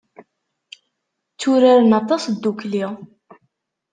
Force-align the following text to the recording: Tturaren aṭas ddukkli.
Tturaren 1.33 1.91
aṭas 1.99 2.23
ddukkli. 2.31 2.85